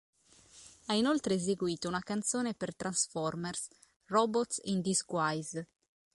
Ha 0.87 0.95
inoltre 0.95 1.35
eseguito 1.35 1.87
una 1.87 1.99
canzone 1.99 2.55
per 2.55 2.75
"Transformers: 2.75 3.67
Robots 4.07 4.59
in 4.63 4.81
Disguise". 4.81 5.67